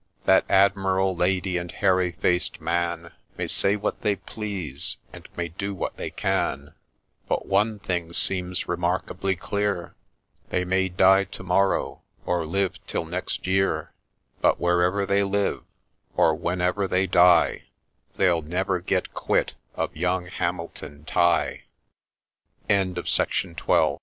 [0.25, 5.75] 'That Admiral, Lady, and Hairy faced man May say what they please, and may do
[5.75, 6.73] what they can;
[7.27, 9.93] But one thing seems remarkably clear,—
[10.49, 13.93] They may die to morrow, or live till next year,—
[14.41, 15.61] But wherever they live,
[16.17, 17.65] or whenever they die,
[18.17, 19.53] They'll never get quit